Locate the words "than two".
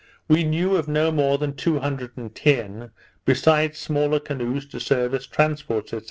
1.37-1.77